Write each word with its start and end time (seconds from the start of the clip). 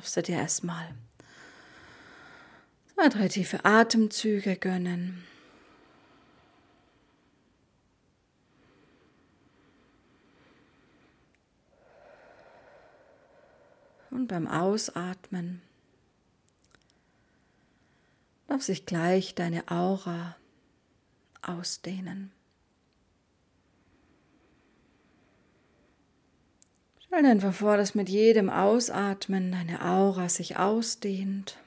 darfst 0.00 0.16
du 0.16 0.22
dir 0.22 0.36
erstmal 0.36 0.94
zwei, 2.94 3.10
drei 3.10 3.28
tiefe 3.28 3.66
Atemzüge 3.66 4.56
gönnen. 4.56 5.26
Und 14.10 14.28
beim 14.28 14.48
Ausatmen 14.48 15.60
darf 18.48 18.62
sich 18.62 18.86
gleich 18.86 19.34
deine 19.34 19.70
Aura 19.70 20.34
ausdehnen. 21.42 22.32
Stell 27.10 27.24
dir 27.24 27.30
einfach 27.30 27.54
vor, 27.54 27.76
dass 27.76 27.96
mit 27.96 28.08
jedem 28.08 28.48
Ausatmen 28.48 29.50
deine 29.50 29.84
Aura 29.84 30.28
sich 30.28 30.58
ausdehnt 30.58 31.58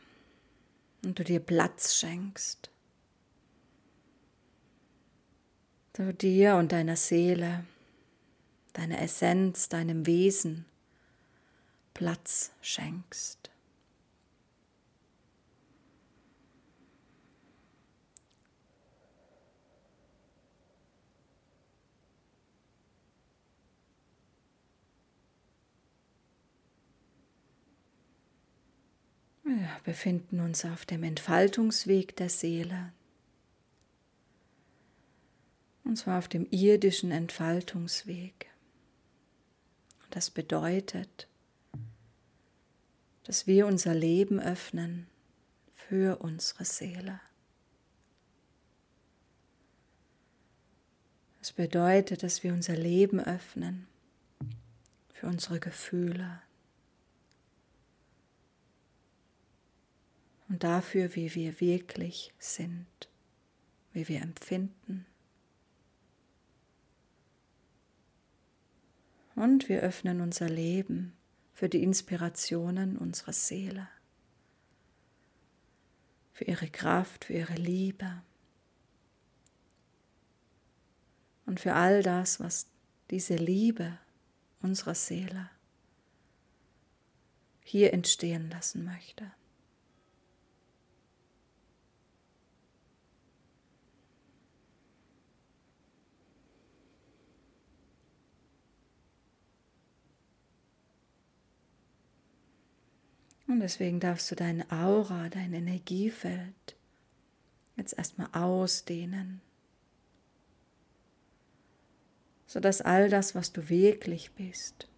und 1.03 1.19
du 1.19 1.25
dir 1.25 1.41
Platz 1.41 1.95
schenkst. 1.95 2.71
Du 5.91 6.13
dir 6.13 6.55
und 6.55 6.71
deiner 6.71 6.95
Seele, 6.95 7.66
deiner 8.71 9.02
Essenz, 9.02 9.67
deinem 9.67 10.05
Wesen 10.05 10.63
Platz 11.94 12.52
schenkst. 12.61 13.52
Wir 29.44 29.69
befinden 29.83 30.39
uns 30.39 30.63
auf 30.63 30.86
dem 30.86 31.03
Entfaltungsweg 31.03 32.16
der 32.16 32.30
Seele. 32.30 32.94
Und 35.83 35.97
zwar 35.97 36.19
auf 36.19 36.30
dem 36.30 36.47
irdischen 36.49 37.11
Entfaltungsweg. 37.11 38.49
Das 40.11 40.31
bedeutet, 40.31 41.27
dass 43.25 43.45
wir 43.45 43.67
unser 43.67 43.94
Leben 43.94 44.39
öffnen 44.39 45.08
für 45.73 46.21
unsere 46.21 46.64
Seele. 46.64 47.19
Das 51.39 51.52
bedeutet, 51.52 52.23
dass 52.23 52.44
wir 52.44 52.53
unser 52.53 52.77
Leben 52.77 53.19
öffnen 53.19 53.88
für 55.11 55.27
unsere 55.27 55.59
Gefühle 55.59 56.41
und 60.53 60.63
dafür, 60.63 61.15
wie 61.15 61.33
wir 61.33 61.59
wirklich 61.59 62.31
sind, 62.37 62.85
wie 63.91 64.07
wir 64.07 64.21
empfinden. 64.21 65.07
Und 69.33 69.67
wir 69.67 69.81
öffnen 69.81 70.21
unser 70.21 70.47
Leben 70.47 71.13
für 71.55 71.69
die 71.69 71.81
Inspirationen 71.81 72.99
unserer 72.99 73.33
Seele, 73.33 73.89
für 76.33 76.43
ihre 76.43 76.69
Kraft, 76.69 77.25
für 77.25 77.33
ihre 77.33 77.55
Liebe 77.55 78.21
und 81.47 81.59
für 81.59 81.73
all 81.73 82.03
das, 82.03 82.39
was 82.39 82.67
diese 83.09 83.37
Liebe 83.37 83.97
unserer 84.61 84.93
Seele 84.93 85.49
hier 87.63 87.91
entstehen 87.91 88.51
lassen 88.51 88.85
möchte. 88.85 89.31
Und 103.53 103.59
deswegen 103.59 103.99
darfst 103.99 104.31
du 104.31 104.36
deine 104.36 104.65
Aura, 104.71 105.30
dein 105.30 105.53
Energiefeld 105.53 106.75
jetzt 107.75 107.95
erstmal 107.95 108.30
ausdehnen, 108.31 109.41
sodass 112.47 112.81
all 112.81 113.09
das, 113.09 113.36
was 113.36 113.53
du 113.53 113.69
wirklich 113.69 114.31
bist, 114.31 114.89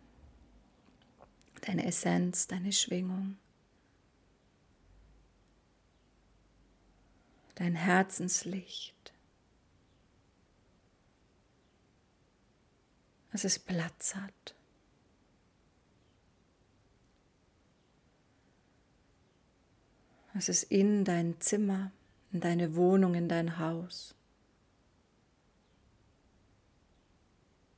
deine 1.65 1.85
Essenz, 1.85 2.47
deine 2.47 2.71
Schwingung, 2.71 3.35
dein 7.55 7.75
Herzenslicht, 7.75 9.13
dass 13.33 13.43
es 13.43 13.59
Platz 13.59 14.15
hat. 14.15 14.54
Es 20.35 20.63
in 20.63 21.05
dein 21.05 21.39
Zimmer, 21.39 21.91
in 22.31 22.41
deine 22.41 22.75
Wohnung, 22.75 23.15
in 23.15 23.29
dein 23.29 23.57
Haus 23.57 24.15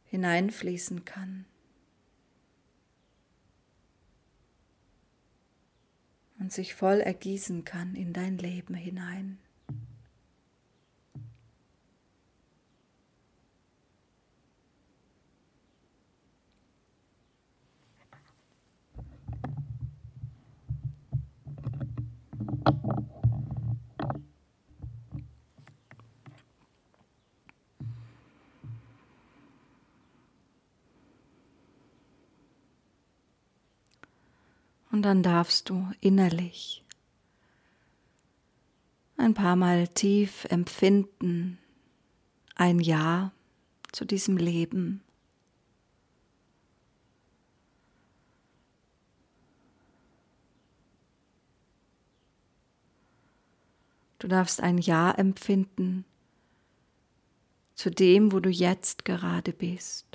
hineinfließen 0.07 1.06
kann. 1.06 1.46
Und 6.40 6.51
sich 6.51 6.75
voll 6.75 7.00
ergießen 7.01 7.66
kann 7.66 7.96
in 7.96 8.13
dein 8.13 8.38
Leben 8.38 8.73
hinein. 8.73 9.40
Und 34.97 35.03
dann 35.03 35.22
darfst 35.22 35.69
du 35.69 35.91
innerlich 36.02 36.84
ein 39.16 39.35
paar 39.35 39.56
Mal 39.56 39.88
tief 39.88 40.46
empfinden, 40.46 41.59
ein 42.56 42.80
Ja 42.80 43.31
zu 43.91 44.06
diesem 44.06 44.38
Leben. 44.38 45.03
Du 54.18 54.28
darfst 54.28 54.62
ein 54.62 54.79
Ja 54.79 55.12
empfinden 55.12 56.06
zu 57.75 57.91
dem, 57.91 58.31
wo 58.31 58.40
du 58.40 58.50
jetzt 58.50 59.06
gerade 59.06 59.53
bist. 59.53 60.06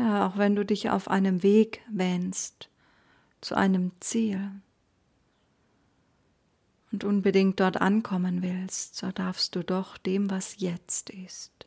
Ja, 0.00 0.26
auch 0.26 0.38
wenn 0.38 0.56
du 0.56 0.64
dich 0.64 0.88
auf 0.88 1.08
einem 1.08 1.42
Weg 1.42 1.82
wähnst 1.90 2.70
zu 3.42 3.54
einem 3.54 3.92
Ziel 4.00 4.50
und 6.90 7.04
unbedingt 7.04 7.60
dort 7.60 7.82
ankommen 7.82 8.40
willst, 8.40 8.96
so 8.96 9.12
darfst 9.12 9.54
du 9.56 9.62
doch 9.62 9.98
dem, 9.98 10.30
was 10.30 10.58
jetzt 10.58 11.10
ist, 11.10 11.66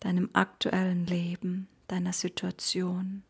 deinem 0.00 0.30
aktuellen 0.32 1.06
Leben, 1.06 1.68
deiner 1.86 2.12
Situation, 2.12 3.22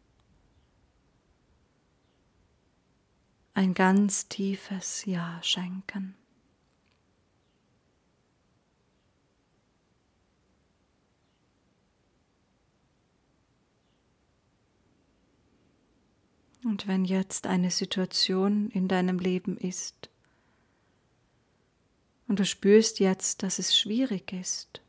ein 3.52 3.74
ganz 3.74 4.26
tiefes 4.28 5.04
Ja 5.04 5.38
schenken. 5.42 6.14
Und 16.64 16.86
wenn 16.86 17.04
jetzt 17.04 17.46
eine 17.46 17.70
Situation 17.70 18.70
in 18.70 18.86
deinem 18.86 19.18
Leben 19.18 19.56
ist 19.56 20.10
und 22.28 22.38
du 22.38 22.44
spürst 22.44 23.00
jetzt, 23.00 23.42
dass 23.42 23.58
es 23.58 23.76
schwierig 23.76 24.32
ist, 24.32 24.82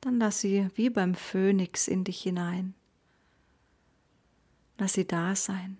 dann 0.00 0.18
lass 0.18 0.40
sie 0.40 0.68
wie 0.74 0.90
beim 0.90 1.14
Phönix 1.14 1.88
in 1.88 2.04
dich 2.04 2.22
hinein. 2.22 2.74
Lass 4.76 4.94
sie 4.94 5.06
da 5.06 5.34
sein. 5.34 5.78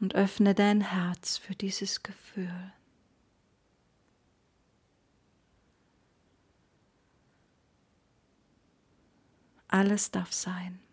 Und 0.00 0.14
öffne 0.14 0.54
dein 0.54 0.82
Herz 0.82 1.38
für 1.38 1.54
dieses 1.54 2.02
Gefühl. 2.02 2.72
Alles 9.68 10.10
darf 10.10 10.32
sein. 10.32 10.83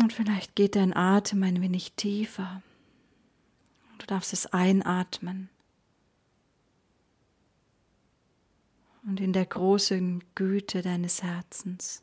Und 0.00 0.12
vielleicht 0.12 0.54
geht 0.54 0.76
dein 0.76 0.96
Atem 0.96 1.42
ein 1.42 1.60
wenig 1.60 1.92
tiefer. 1.94 2.62
Du 3.98 4.06
darfst 4.06 4.32
es 4.32 4.46
einatmen. 4.46 5.50
Und 9.02 9.20
in 9.20 9.32
der 9.32 9.46
großen 9.46 10.22
Güte 10.34 10.82
deines 10.82 11.22
Herzens 11.22 12.02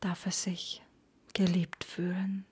darf 0.00 0.26
es 0.26 0.42
sich 0.42 0.82
geliebt 1.32 1.82
fühlen. 1.82 2.44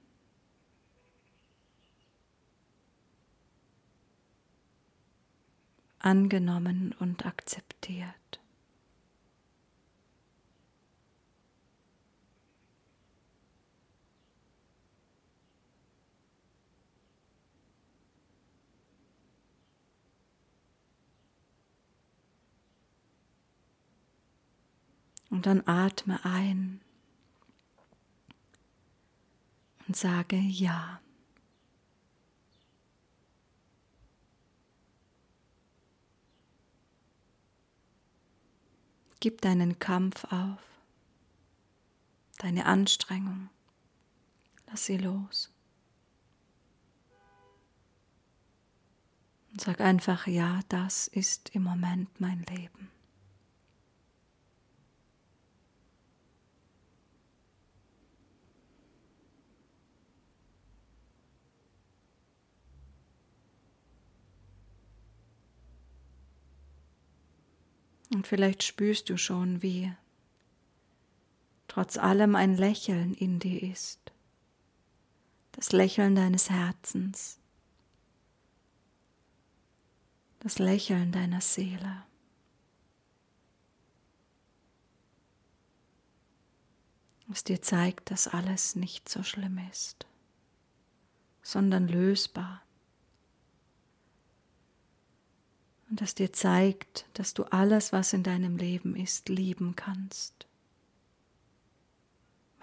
Angenommen 5.98 6.94
und 6.98 7.26
akzeptiert. 7.26 8.41
Und 25.32 25.46
dann 25.46 25.66
atme 25.66 26.22
ein 26.26 26.82
und 29.88 29.96
sage 29.96 30.36
Ja. 30.36 31.00
Gib 39.20 39.40
deinen 39.40 39.78
Kampf 39.78 40.24
auf, 40.24 40.60
deine 42.36 42.66
Anstrengung, 42.66 43.48
lass 44.66 44.84
sie 44.84 44.98
los. 44.98 45.50
Und 49.50 49.62
sag 49.62 49.80
einfach, 49.80 50.26
ja, 50.26 50.60
das 50.68 51.08
ist 51.08 51.54
im 51.54 51.62
Moment 51.62 52.20
mein 52.20 52.42
Leben. 52.42 52.91
Und 68.12 68.26
vielleicht 68.26 68.62
spürst 68.62 69.08
du 69.08 69.16
schon, 69.16 69.62
wie 69.62 69.92
trotz 71.66 71.96
allem 71.96 72.34
ein 72.34 72.56
Lächeln 72.56 73.14
in 73.14 73.38
dir 73.38 73.62
ist. 73.62 74.00
Das 75.52 75.72
Lächeln 75.72 76.14
deines 76.14 76.50
Herzens. 76.50 77.38
Das 80.40 80.58
Lächeln 80.58 81.12
deiner 81.12 81.40
Seele. 81.40 82.04
Was 87.28 87.44
dir 87.44 87.62
zeigt, 87.62 88.10
dass 88.10 88.28
alles 88.28 88.76
nicht 88.76 89.08
so 89.08 89.22
schlimm 89.22 89.58
ist, 89.70 90.06
sondern 91.42 91.88
lösbar. 91.88 92.61
Und 95.92 96.00
das 96.00 96.14
dir 96.14 96.32
zeigt, 96.32 97.04
dass 97.12 97.34
du 97.34 97.44
alles, 97.52 97.92
was 97.92 98.14
in 98.14 98.22
deinem 98.22 98.56
Leben 98.56 98.96
ist, 98.96 99.28
lieben 99.28 99.76
kannst, 99.76 100.46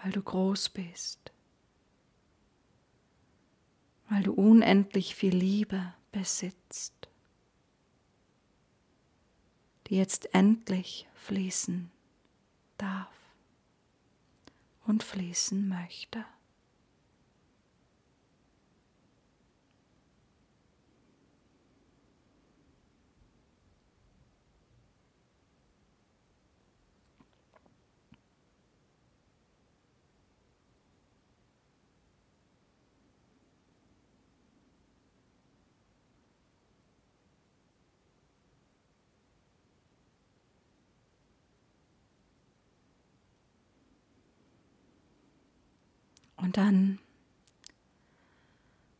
weil 0.02 0.10
du 0.10 0.20
groß 0.20 0.70
bist, 0.70 1.30
weil 4.08 4.24
du 4.24 4.32
unendlich 4.32 5.14
viel 5.14 5.32
Liebe 5.32 5.94
besitzt, 6.10 7.08
die 9.86 9.94
jetzt 9.94 10.34
endlich 10.34 11.06
fließen 11.14 11.88
darf 12.78 13.14
und 14.88 15.04
fließen 15.04 15.68
möchte. 15.68 16.24
Und 46.50 46.56
dann 46.56 46.98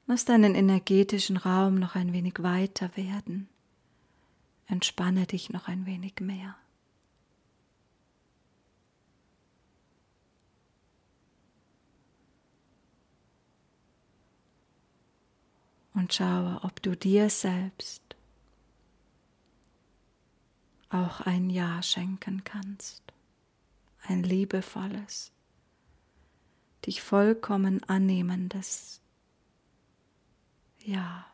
lass 0.07 0.25
deinen 0.25 0.55
energetischen 0.55 1.37
Raum 1.37 1.81
noch 1.81 1.97
ein 1.97 2.13
wenig 2.13 2.35
weiter 2.39 2.97
werden. 2.97 3.49
Entspanne 4.69 5.27
dich 5.27 5.51
noch 5.51 5.67
ein 5.67 5.85
wenig 5.85 6.21
mehr. 6.21 6.55
Und 15.93 16.15
schaue, 16.15 16.61
ob 16.63 16.81
du 16.83 16.97
dir 16.97 17.31
selbst 17.31 18.15
auch 20.89 21.23
ein 21.23 21.51
Ja 21.51 21.83
schenken 21.83 22.45
kannst, 22.45 23.03
ein 24.05 24.23
liebevolles 24.23 25.33
dich 26.87 27.03
vollkommen 27.03 27.83
annehmendes 27.85 29.01
Ja. 30.85 31.27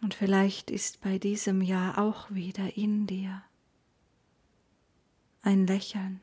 Und 0.00 0.14
vielleicht 0.14 0.70
ist 0.70 1.00
bei 1.00 1.18
diesem 1.18 1.60
Ja 1.60 1.98
auch 1.98 2.30
wieder 2.30 2.76
in 2.76 3.06
dir 3.06 3.42
ein 5.42 5.66
Lächeln. 5.66 6.20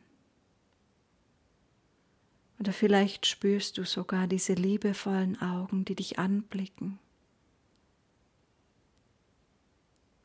Oder 2.59 2.71
vielleicht 2.71 3.25
spürst 3.25 3.77
du 3.77 3.83
sogar 3.83 4.27
diese 4.27 4.53
liebevollen 4.53 5.41
Augen, 5.41 5.83
die 5.85 5.95
dich 5.95 6.19
anblicken. 6.19 7.00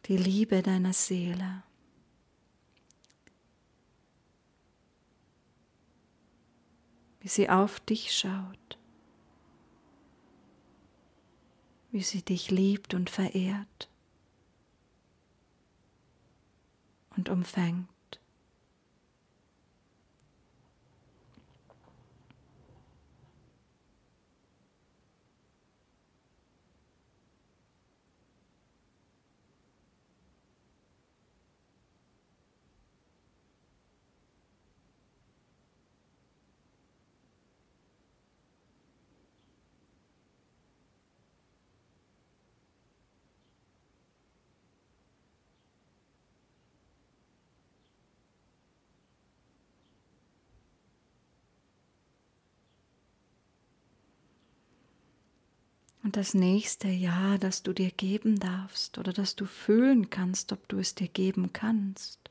Die 0.06 0.16
Liebe 0.16 0.62
deiner 0.62 0.92
Seele. 0.92 1.62
Wie 7.20 7.28
sie 7.28 7.50
auf 7.50 7.80
dich 7.80 8.14
schaut. 8.14 8.78
Wie 11.90 12.02
sie 12.02 12.22
dich 12.22 12.50
liebt 12.50 12.94
und 12.94 13.10
verehrt 13.10 13.88
und 17.16 17.28
umfängt. 17.28 17.88
Und 56.02 56.16
das 56.16 56.32
nächste 56.32 56.88
Ja, 56.88 57.36
das 57.36 57.62
du 57.62 57.72
dir 57.72 57.90
geben 57.90 58.38
darfst 58.38 58.96
oder 58.98 59.12
das 59.12 59.36
du 59.36 59.44
fühlen 59.44 60.08
kannst, 60.08 60.52
ob 60.52 60.66
du 60.68 60.78
es 60.78 60.94
dir 60.94 61.08
geben 61.08 61.52
kannst, 61.52 62.30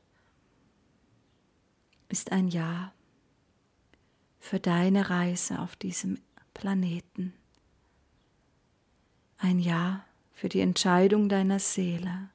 ist 2.08 2.32
ein 2.32 2.48
Ja 2.48 2.92
für 4.40 4.58
deine 4.58 5.10
Reise 5.10 5.60
auf 5.60 5.76
diesem 5.76 6.18
Planeten. 6.54 7.32
Ein 9.38 9.60
Ja 9.60 10.04
für 10.32 10.48
die 10.48 10.60
Entscheidung 10.60 11.28
deiner 11.28 11.60
Seele, 11.60 12.30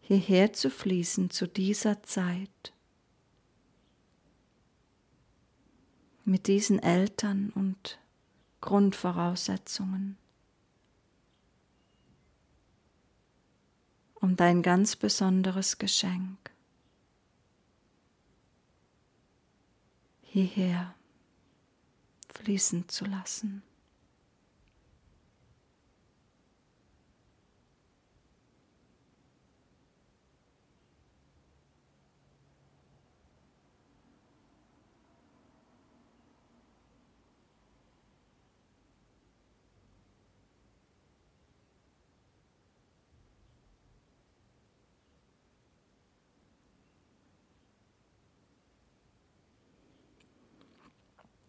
hierher 0.00 0.52
zu 0.54 0.70
fließen 0.70 1.28
zu 1.28 1.46
dieser 1.46 2.02
Zeit 2.02 2.72
mit 6.24 6.46
diesen 6.46 6.78
Eltern 6.78 7.50
und 7.50 7.98
Grundvoraussetzungen, 8.60 10.16
um 14.14 14.36
dein 14.36 14.62
ganz 14.62 14.96
besonderes 14.96 15.78
Geschenk 15.78 16.50
hierher 20.22 20.94
fließen 22.34 22.88
zu 22.88 23.04
lassen. 23.04 23.62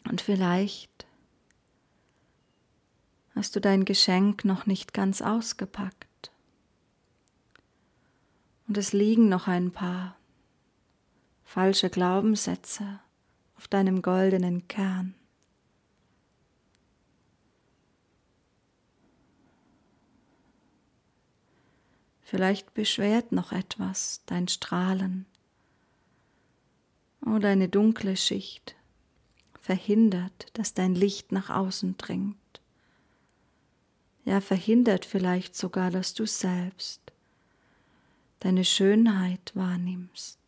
Und 0.09 0.17
vielleicht 0.29 1.07
hast 3.33 3.55
du 3.55 3.59
dein 3.59 3.83
Geschenk 3.83 4.45
noch 4.45 4.67
nicht 4.67 4.93
ganz 4.93 5.23
ausgepackt. 5.23 6.29
Und 8.67 8.77
es 8.77 8.93
liegen 8.93 9.27
noch 9.27 9.47
ein 9.47 9.71
paar 9.71 10.15
falsche 11.43 11.89
Glaubenssätze 11.89 12.99
auf 13.57 13.67
deinem 13.67 14.03
goldenen 14.03 14.67
Kern. 14.67 15.15
Vielleicht 22.21 22.75
beschwert 22.75 23.31
noch 23.31 23.51
etwas 23.51 24.21
dein 24.27 24.47
Strahlen 24.47 25.25
oder 27.25 27.49
eine 27.49 27.67
dunkle 27.67 28.15
Schicht 28.15 28.75
verhindert, 29.69 30.47
dass 30.53 30.73
dein 30.73 30.95
Licht 30.95 31.31
nach 31.31 31.51
außen 31.51 31.95
dringt. 31.99 32.59
Ja, 34.25 34.41
verhindert 34.41 35.05
vielleicht 35.05 35.55
sogar, 35.55 35.91
dass 35.91 36.15
du 36.15 36.25
selbst 36.25 36.99
deine 38.39 38.65
Schönheit 38.65 39.51
wahrnimmst. 39.53 40.39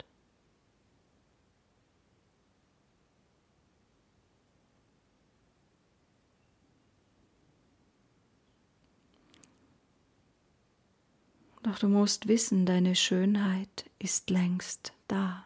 Doch 11.62 11.78
du 11.78 11.90
musst 11.90 12.28
wissen, 12.28 12.66
deine 12.66 12.96
Schönheit 12.96 13.86
ist 14.00 14.32
längst 14.32 14.94
da 15.08 15.46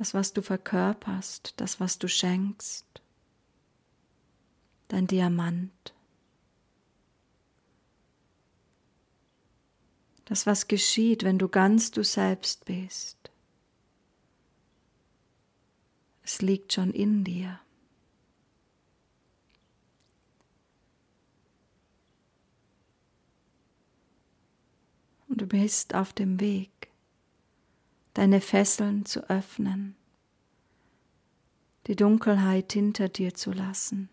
das, 0.00 0.14
was 0.14 0.32
du 0.32 0.40
verkörperst, 0.40 1.52
das, 1.58 1.78
was 1.78 1.98
du 1.98 2.08
schenkst, 2.08 2.86
dein 4.88 5.06
Diamant, 5.06 5.94
das, 10.24 10.46
was 10.46 10.68
geschieht, 10.68 11.22
wenn 11.22 11.38
du 11.38 11.50
ganz 11.50 11.90
du 11.90 12.02
selbst 12.02 12.64
bist. 12.64 13.30
Es 16.22 16.40
liegt 16.40 16.72
schon 16.72 16.94
in 16.94 17.22
dir. 17.22 17.60
Und 25.28 25.42
du 25.42 25.46
bist 25.46 25.94
auf 25.94 26.14
dem 26.14 26.40
Weg 26.40 26.79
deine 28.20 28.42
Fesseln 28.42 29.06
zu 29.06 29.30
öffnen, 29.30 29.96
die 31.86 31.96
Dunkelheit 31.96 32.70
hinter 32.70 33.08
dir 33.08 33.32
zu 33.32 33.50
lassen, 33.50 34.10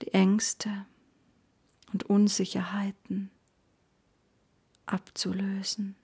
die 0.00 0.14
Ängste 0.14 0.86
und 1.92 2.04
Unsicherheiten 2.04 3.32
abzulösen, 4.86 5.96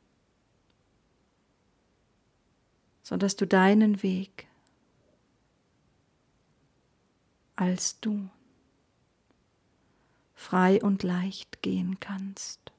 sodass 3.04 3.36
du 3.36 3.46
deinen 3.46 4.02
Weg 4.02 4.48
als 7.54 8.00
du 8.00 8.28
frei 10.34 10.82
und 10.82 11.04
leicht 11.04 11.62
gehen 11.62 12.00
kannst. 12.00 12.72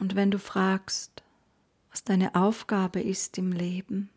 Und 0.00 0.16
wenn 0.16 0.30
du 0.30 0.38
fragst, 0.38 1.22
was 1.90 2.02
deine 2.02 2.34
Aufgabe 2.34 3.00
ist 3.02 3.36
im 3.36 3.52
Leben, 3.52 4.08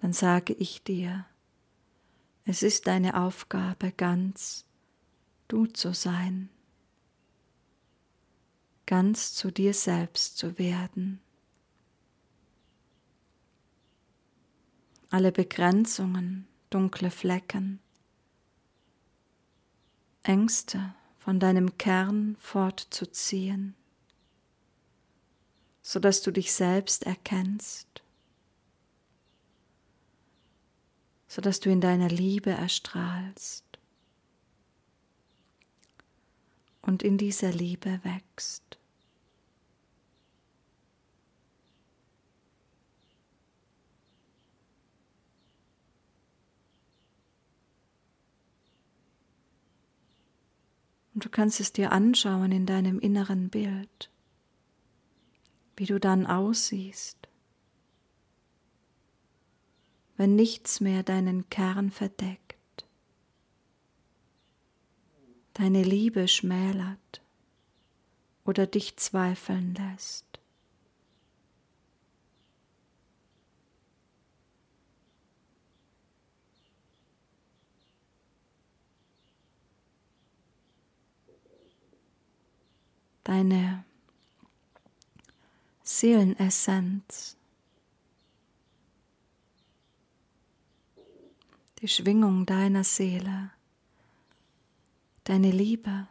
dann 0.00 0.12
sage 0.12 0.52
ich 0.52 0.82
dir, 0.84 1.24
es 2.44 2.62
ist 2.62 2.86
deine 2.86 3.18
Aufgabe, 3.18 3.92
ganz 3.92 4.66
du 5.48 5.64
zu 5.66 5.94
sein, 5.94 6.50
ganz 8.84 9.32
zu 9.32 9.50
dir 9.50 9.72
selbst 9.72 10.36
zu 10.36 10.58
werden. 10.58 11.22
Alle 15.08 15.32
Begrenzungen, 15.32 16.46
dunkle 16.68 17.10
Flecken, 17.10 17.80
Ängste, 20.22 20.94
von 21.24 21.40
deinem 21.40 21.78
Kern 21.78 22.36
fortzuziehen, 22.38 23.74
sodass 25.80 26.20
du 26.20 26.30
dich 26.30 26.52
selbst 26.52 27.04
erkennst, 27.06 28.02
sodass 31.26 31.60
du 31.60 31.70
in 31.70 31.80
deiner 31.80 32.10
Liebe 32.10 32.50
erstrahlst 32.50 33.64
und 36.82 37.02
in 37.02 37.16
dieser 37.16 37.52
Liebe 37.52 38.00
wächst. 38.02 38.78
Und 51.14 51.24
du 51.24 51.28
kannst 51.28 51.60
es 51.60 51.72
dir 51.72 51.92
anschauen 51.92 52.50
in 52.50 52.66
deinem 52.66 52.98
inneren 52.98 53.48
Bild, 53.48 54.10
wie 55.76 55.86
du 55.86 56.00
dann 56.00 56.26
aussiehst, 56.26 57.28
wenn 60.16 60.34
nichts 60.34 60.80
mehr 60.80 61.04
deinen 61.04 61.48
Kern 61.50 61.90
verdeckt, 61.90 62.86
deine 65.54 65.84
Liebe 65.84 66.26
schmälert 66.26 67.22
oder 68.44 68.66
dich 68.66 68.96
zweifeln 68.96 69.74
lässt. 69.74 70.33
Deine 83.24 83.84
Seelenessenz, 85.82 87.36
die 91.80 91.88
Schwingung 91.88 92.46
deiner 92.46 92.84
Seele, 92.84 93.50
deine 95.24 95.50
Liebe, 95.50 96.08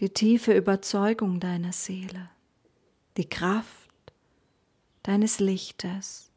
die 0.00 0.10
tiefe 0.10 0.56
Überzeugung 0.56 1.40
deiner 1.40 1.72
Seele, 1.72 2.30
die 3.16 3.28
Kraft 3.28 3.90
deines 5.02 5.38
Lichtes 5.38 6.30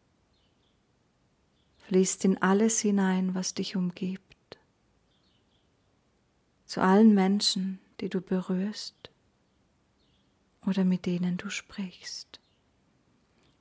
fließt 1.87 2.25
in 2.25 2.39
alles 2.39 2.79
hinein, 2.81 3.33
was 3.33 3.55
dich 3.55 3.75
umgibt, 3.75 4.59
zu 6.67 6.81
allen 6.81 7.15
Menschen, 7.15 7.79
die 8.01 8.09
du 8.09 8.21
berührst 8.21 9.09
oder 10.65 10.83
mit 10.83 11.05
denen 11.05 11.37
du 11.37 11.49
sprichst 11.49 12.39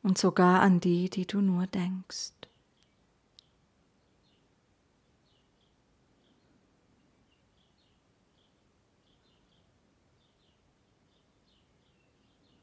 und 0.02 0.18
sogar 0.18 0.60
an 0.60 0.80
die, 0.80 1.10
die 1.10 1.26
du 1.26 1.40
nur 1.40 1.66
denkst. 1.66 2.32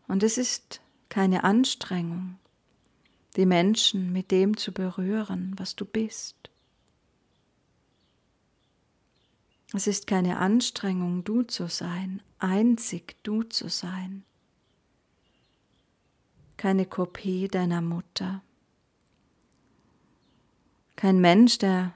Und 0.08 0.24
es 0.24 0.38
ist 0.38 0.82
keine 1.10 1.44
Anstrengung, 1.44 2.38
die 3.36 3.46
Menschen 3.46 4.13
mit 4.13 4.32
dem 4.32 4.55
zu 4.55 4.72
berühren, 4.72 5.53
was 5.58 5.75
du 5.75 5.84
bist. 5.84 6.45
Es 9.75 9.88
ist 9.88 10.08
keine 10.08 10.38
Anstrengung, 10.38 11.25
du 11.25 11.44
zu 11.44 11.67
sein, 11.67 12.22
einzig 12.39 13.17
du 13.24 13.44
zu 13.44 13.67
sein. 13.67 14.24
Keine 16.55 16.86
Kopie 16.86 17.50
deiner 17.50 17.82
Mutter. 17.82 18.41
Kein 20.96 21.20
Mensch, 21.20 21.58
der 21.58 21.94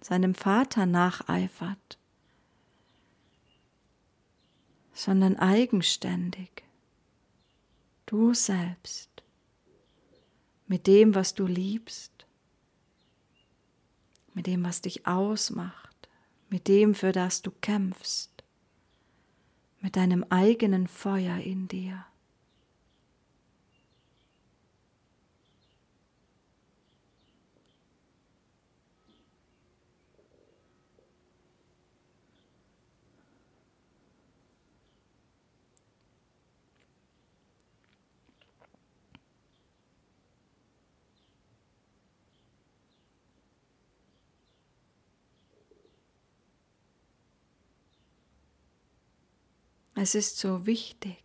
seinem 0.00 0.36
Vater 0.36 0.86
nacheifert, 0.86 1.98
sondern 4.92 5.34
eigenständig. 5.36 6.62
Du 8.06 8.34
selbst 8.34 9.10
mit 10.68 10.86
dem, 10.86 11.16
was 11.16 11.34
du 11.34 11.48
liebst, 11.48 12.24
mit 14.34 14.46
dem, 14.46 14.62
was 14.62 14.80
dich 14.80 15.04
ausmacht, 15.04 15.87
mit 16.48 16.68
dem, 16.68 16.94
für 16.94 17.12
das 17.12 17.42
du 17.42 17.50
kämpfst, 17.60 18.44
mit 19.80 19.96
deinem 19.96 20.24
eigenen 20.30 20.88
Feuer 20.88 21.38
in 21.38 21.68
dir. 21.68 22.04
Es 50.00 50.14
ist 50.14 50.38
so 50.38 50.64
wichtig, 50.64 51.24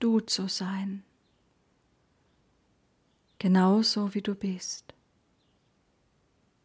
du 0.00 0.18
zu 0.18 0.48
sein, 0.48 1.04
genauso 3.38 4.14
wie 4.14 4.20
du 4.20 4.34
bist, 4.34 4.94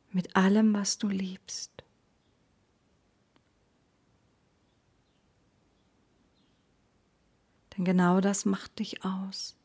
mit 0.10 0.36
allem, 0.36 0.74
was 0.74 0.98
du 0.98 1.08
liebst. 1.08 1.84
Denn 7.78 7.86
genau 7.86 8.20
das 8.20 8.46
macht 8.46 8.80
dich 8.80 9.06
aus. 9.06 9.57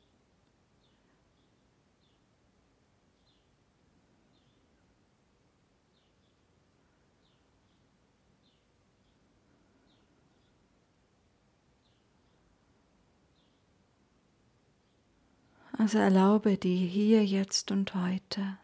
Also 15.82 15.98
erlaube 15.98 16.58
dir 16.58 16.86
hier, 16.86 17.24
jetzt 17.26 17.72
und 17.72 17.92
heute 17.96 18.56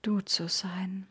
du 0.00 0.22
zu 0.22 0.48
sein. 0.48 1.06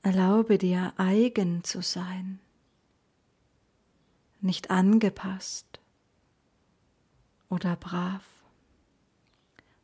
Erlaube 0.00 0.56
dir 0.56 0.94
eigen 0.96 1.64
zu 1.64 1.82
sein, 1.82 2.40
nicht 4.40 4.70
angepasst 4.70 5.80
oder 7.50 7.76
brav 7.76 8.24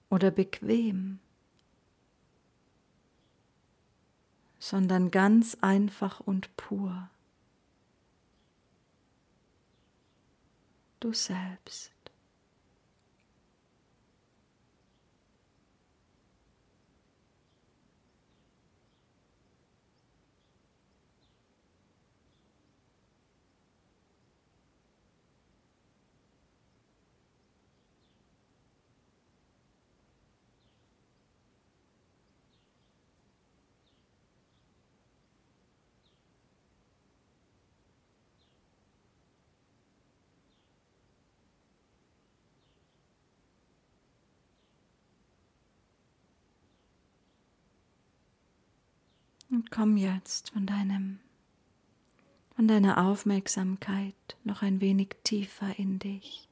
oder 0.08 0.30
bequem, 0.30 1.18
sondern 4.58 5.10
ganz 5.10 5.58
einfach 5.60 6.20
und 6.20 6.56
pur. 6.56 7.10
Du 11.02 11.12
selbst. 11.12 11.91
Und 49.62 49.70
komm 49.70 49.96
jetzt 49.96 50.50
von 50.50 50.66
deinem 50.66 51.20
von 52.56 52.66
deiner 52.66 53.06
Aufmerksamkeit 53.06 54.36
noch 54.42 54.62
ein 54.62 54.80
wenig 54.80 55.10
tiefer 55.22 55.78
in 55.78 56.00
dich, 56.00 56.48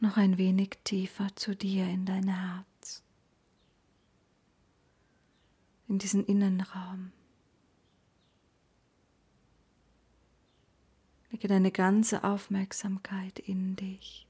noch 0.00 0.16
ein 0.16 0.38
wenig 0.38 0.78
tiefer 0.82 1.28
zu 1.36 1.54
dir 1.54 1.84
in 1.84 2.06
dein 2.06 2.28
Herz, 2.28 3.02
in 5.86 5.98
diesen 5.98 6.24
Innenraum. 6.24 7.12
Lege 11.30 11.46
deine 11.46 11.72
ganze 11.72 12.24
Aufmerksamkeit 12.24 13.38
in 13.38 13.76
dich. 13.76 14.23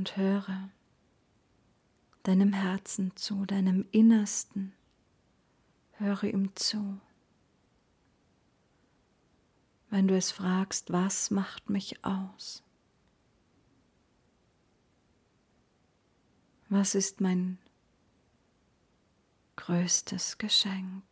Und 0.00 0.16
höre 0.16 0.70
deinem 2.22 2.54
Herzen 2.54 3.14
zu, 3.16 3.44
deinem 3.44 3.86
Innersten. 3.90 4.72
Höre 5.98 6.24
ihm 6.24 6.56
zu. 6.56 6.98
Wenn 9.90 10.08
du 10.08 10.16
es 10.16 10.30
fragst, 10.30 10.90
was 10.90 11.30
macht 11.30 11.68
mich 11.68 12.02
aus? 12.02 12.62
Was 16.70 16.94
ist 16.94 17.20
mein 17.20 17.58
größtes 19.56 20.38
Geschenk? 20.38 21.04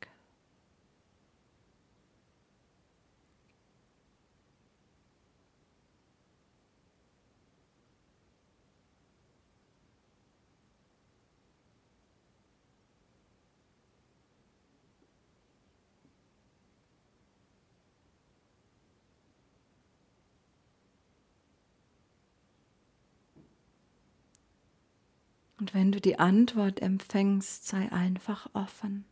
Und 25.58 25.74
wenn 25.74 25.90
du 25.90 26.00
die 26.00 26.18
Antwort 26.18 26.80
empfängst, 26.80 27.66
sei 27.66 27.90
einfach 27.90 28.48
offen. 28.52 29.04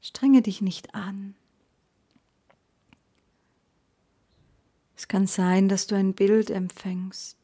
Strenge 0.00 0.42
dich 0.42 0.60
nicht 0.60 0.94
an. 0.94 1.36
Es 4.96 5.08
kann 5.08 5.26
sein, 5.26 5.68
dass 5.68 5.86
du 5.86 5.94
ein 5.94 6.14
Bild 6.14 6.50
empfängst, 6.50 7.36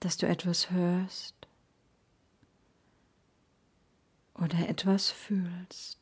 dass 0.00 0.16
du 0.16 0.26
etwas 0.26 0.70
hörst 0.70 1.34
oder 4.34 4.68
etwas 4.68 5.10
fühlst. 5.10 5.98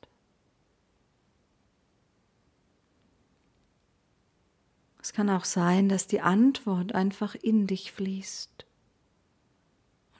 Es 5.01 5.12
kann 5.12 5.29
auch 5.29 5.45
sein, 5.45 5.88
dass 5.88 6.07
die 6.07 6.23
Antwort 6.23 6.95
einfach 6.95 7.35
in 7.35 7.67
dich 7.67 7.93
fließt 7.93 8.54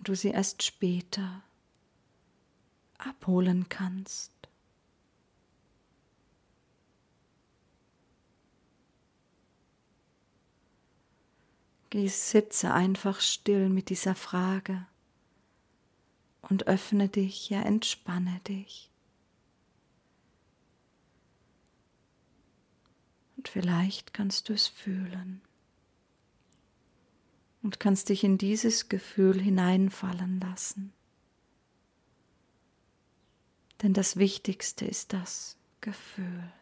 du 0.05 0.15
sie 0.15 0.29
erst 0.29 0.63
später 0.63 1.43
abholen 2.99 3.69
kannst. 3.69 4.33
Geh, 11.91 12.09
sitze 12.09 12.73
einfach 12.75 13.21
still 13.21 13.69
mit 13.69 13.89
dieser 13.89 14.15
Frage 14.15 14.87
und 16.43 16.67
öffne 16.67 17.09
dich, 17.09 17.51
ja 17.51 17.63
entspanne 17.63 18.41
dich. 18.49 18.91
Und 23.37 23.49
vielleicht 23.49 24.13
kannst 24.13 24.49
du 24.49 24.55
es 24.55 24.67
fühlen 24.67 25.44
und 27.65 27.81
kannst 27.81 28.11
dich 28.11 28.23
in 28.23 28.37
dieses 28.37 28.91
Gefühl 28.91 29.41
hineinfallen 29.41 30.39
lassen. 30.39 30.93
Denn 33.83 33.95
das 33.95 34.17
Wichtigste 34.17 34.85
ist 34.85 35.15
das 35.15 35.57
Gefühl. 35.81 36.53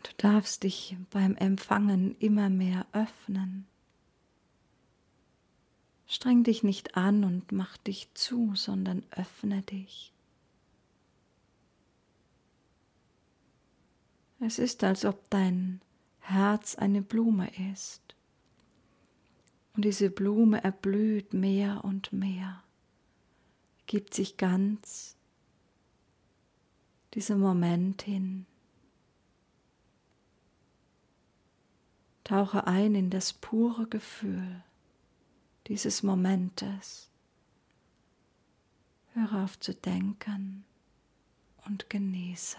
darfst 0.17 0.63
dich 0.63 0.97
beim 1.09 1.35
Empfangen 1.35 2.15
immer 2.19 2.49
mehr 2.49 2.85
öffnen. 2.93 3.65
Streng 6.07 6.43
dich 6.43 6.63
nicht 6.63 6.97
an 6.97 7.23
und 7.23 7.51
mach 7.51 7.77
dich 7.77 8.13
zu, 8.13 8.53
sondern 8.55 9.03
öffne 9.11 9.61
dich. 9.61 10.11
Es 14.41 14.59
ist, 14.59 14.83
als 14.83 15.05
ob 15.05 15.29
dein 15.29 15.81
Herz 16.19 16.75
eine 16.75 17.01
Blume 17.01 17.49
ist. 17.71 18.01
Und 19.75 19.85
diese 19.85 20.09
Blume 20.09 20.63
erblüht 20.63 21.33
mehr 21.33 21.85
und 21.85 22.11
mehr, 22.11 22.61
gibt 23.85 24.13
sich 24.13 24.35
ganz 24.35 25.15
diesem 27.13 27.39
Moment 27.39 28.01
hin. 28.01 28.45
Tauche 32.23 32.67
ein 32.67 32.95
in 32.95 33.09
das 33.09 33.33
pure 33.33 33.87
Gefühl 33.87 34.63
dieses 35.67 36.03
Momentes. 36.03 37.09
Höre 39.13 39.43
auf 39.43 39.59
zu 39.59 39.73
denken 39.73 40.63
und 41.65 41.89
genieße. 41.89 42.57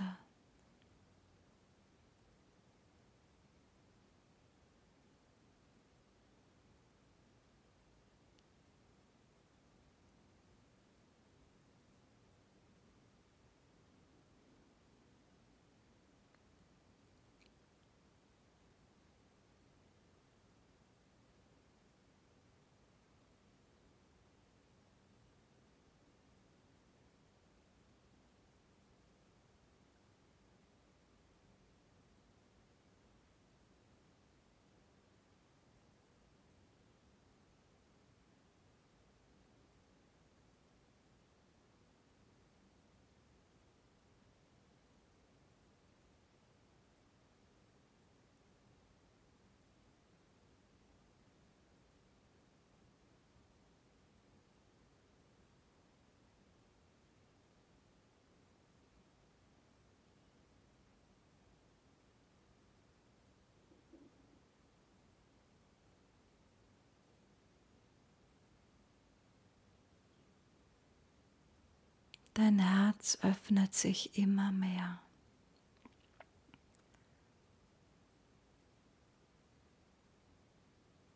Dein 72.34 72.58
Herz 72.60 73.18
öffnet 73.22 73.74
sich 73.74 74.16
immer 74.16 74.52
mehr. 74.52 75.00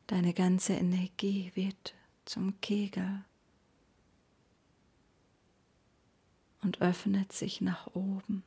Deine 0.07 0.35
ganze 0.35 0.75
Energie 0.75 1.51
wird 1.55 1.95
zum 2.27 2.61
Kegel 2.61 3.25
und 6.63 6.81
öffnet 6.81 7.33
sich 7.33 7.61
nach 7.61 7.87
oben. 7.95 8.45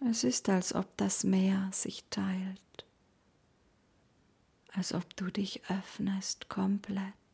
Es 0.00 0.24
ist, 0.24 0.48
als 0.48 0.74
ob 0.74 0.96
das 0.96 1.24
Meer 1.24 1.68
sich 1.72 2.04
teilt, 2.08 2.86
als 4.72 4.94
ob 4.94 5.16
du 5.16 5.30
dich 5.30 5.68
öffnest 5.68 6.48
komplett. 6.48 7.27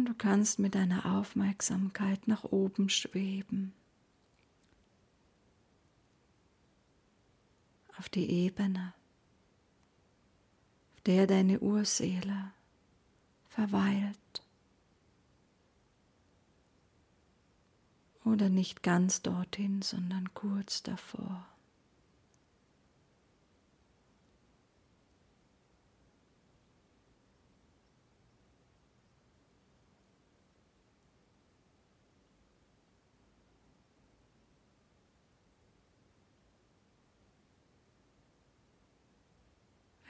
Und 0.00 0.06
du 0.06 0.14
kannst 0.14 0.58
mit 0.58 0.74
deiner 0.76 1.04
Aufmerksamkeit 1.04 2.26
nach 2.26 2.44
oben 2.44 2.88
schweben. 2.88 3.74
Auf 7.98 8.08
die 8.08 8.30
Ebene, 8.30 8.94
auf 10.94 11.02
der 11.02 11.26
deine 11.26 11.60
Urseele 11.60 12.50
verweilt 13.50 14.42
oder 18.24 18.48
nicht 18.48 18.82
ganz 18.82 19.20
dorthin, 19.20 19.82
sondern 19.82 20.32
kurz 20.32 20.82
davor. 20.82 21.46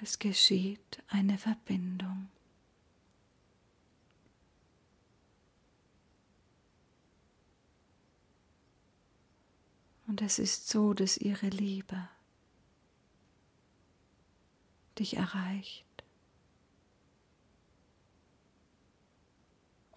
Es 0.02 0.18
geschieht 0.18 1.02
eine 1.08 1.36
Verbindung. 1.36 2.30
Und 10.06 10.22
es 10.22 10.38
ist 10.38 10.68
so, 10.68 10.94
dass 10.94 11.18
ihre 11.18 11.48
Liebe 11.48 12.08
dich 14.98 15.16
erreicht 15.16 15.84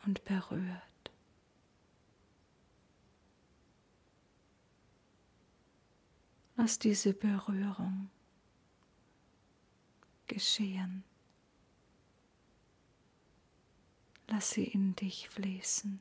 und 0.06 0.24
berührt. 0.26 1.12
Lass 6.58 6.78
diese 6.78 7.14
Berührung 7.14 8.10
geschehen. 10.34 11.04
Lass 14.28 14.52
sie 14.52 14.64
in 14.64 14.96
dich 14.96 15.30
fließen. 15.30 16.00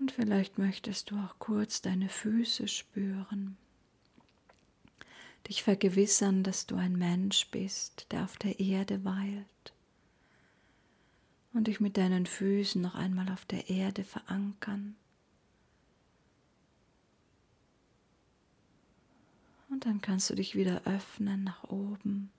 Und 0.00 0.12
vielleicht 0.12 0.56
möchtest 0.56 1.10
du 1.10 1.16
auch 1.16 1.38
kurz 1.38 1.82
deine 1.82 2.08
Füße 2.08 2.68
spüren, 2.68 3.58
dich 5.46 5.62
vergewissern, 5.62 6.42
dass 6.42 6.66
du 6.66 6.76
ein 6.76 6.96
Mensch 6.96 7.50
bist, 7.50 8.06
der 8.10 8.24
auf 8.24 8.38
der 8.38 8.58
Erde 8.58 9.04
weilt. 9.04 9.46
Und 11.52 11.66
dich 11.66 11.80
mit 11.80 11.98
deinen 11.98 12.26
Füßen 12.26 12.80
noch 12.80 12.94
einmal 12.94 13.30
auf 13.30 13.44
der 13.44 13.68
Erde 13.68 14.04
verankern. 14.04 14.96
Und 19.68 19.84
dann 19.84 20.00
kannst 20.00 20.30
du 20.30 20.34
dich 20.34 20.54
wieder 20.54 20.82
öffnen 20.86 21.44
nach 21.44 21.64
oben 21.64 22.30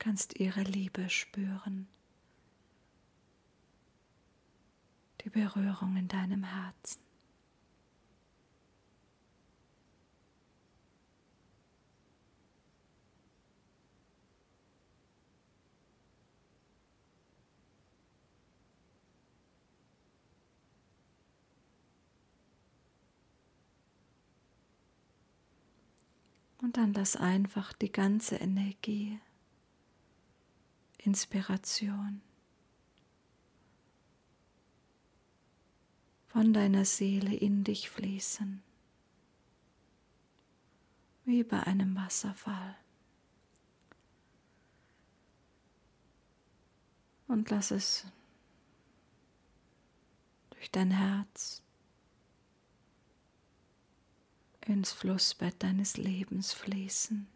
kannst 0.00 0.40
ihre 0.40 0.62
Liebe 0.62 1.10
spüren, 1.10 1.86
die 5.22 5.28
Berührung 5.28 5.94
in 5.96 6.08
deinem 6.08 6.42
Herzen. 6.42 7.00
Und 26.62 26.76
dann 26.76 26.94
lass 26.94 27.16
einfach 27.16 27.72
die 27.74 27.92
ganze 27.92 28.36
Energie 28.36 29.18
Inspiration 31.04 32.20
von 36.28 36.52
deiner 36.52 36.84
Seele 36.84 37.34
in 37.34 37.64
dich 37.64 37.88
fließen, 37.90 38.62
wie 41.24 41.42
bei 41.42 41.62
einem 41.62 41.96
Wasserfall. 41.96 42.76
Und 47.28 47.48
lass 47.50 47.70
es 47.70 48.04
durch 50.50 50.70
dein 50.70 50.90
Herz 50.90 51.62
ins 54.66 54.92
Flussbett 54.92 55.62
deines 55.62 55.96
Lebens 55.96 56.52
fließen. 56.52 57.26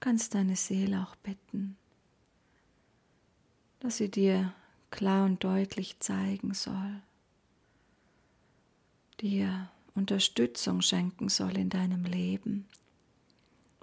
Kannst 0.00 0.34
deine 0.34 0.56
Seele 0.56 1.02
auch 1.02 1.16
bitten, 1.16 1.76
dass 3.80 3.98
sie 3.98 4.10
dir 4.10 4.52
klar 4.90 5.24
und 5.24 5.42
deutlich 5.44 5.98
zeigen 6.00 6.54
soll, 6.54 7.02
dir 9.20 9.70
Unterstützung 9.94 10.80
schenken 10.80 11.28
soll 11.28 11.56
in 11.56 11.70
deinem 11.70 12.04
Leben, 12.04 12.66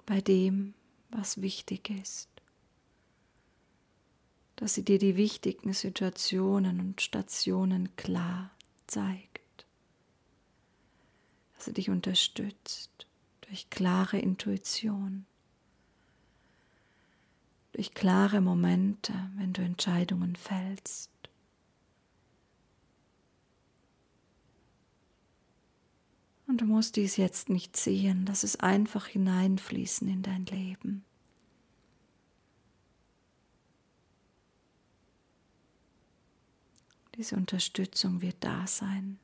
bei 0.06 0.20
dem, 0.20 0.74
was 1.10 1.42
wichtig 1.42 1.90
ist, 1.90 2.28
dass 4.56 4.74
sie 4.74 4.84
dir 4.84 4.98
die 4.98 5.16
wichtigen 5.16 5.74
Situationen 5.74 6.80
und 6.80 7.02
Stationen 7.02 7.94
klar 7.96 8.50
zeigt, 8.86 9.66
dass 11.54 11.66
sie 11.66 11.74
dich 11.74 11.90
unterstützt 11.90 13.06
durch 13.42 13.68
klare 13.68 14.18
Intuition 14.18 15.26
durch 17.76 17.92
klare 17.92 18.40
Momente, 18.40 19.12
wenn 19.36 19.52
du 19.52 19.60
Entscheidungen 19.60 20.34
fällst. 20.34 21.10
Und 26.46 26.62
du 26.62 26.64
musst 26.64 26.96
dies 26.96 27.18
jetzt 27.18 27.50
nicht 27.50 27.76
sehen, 27.76 28.24
lass 28.26 28.44
es 28.44 28.56
einfach 28.56 29.08
hineinfließen 29.08 30.08
in 30.08 30.22
dein 30.22 30.46
Leben. 30.46 31.04
Diese 37.16 37.36
Unterstützung 37.36 38.22
wird 38.22 38.36
da 38.40 38.66
sein. 38.66 39.18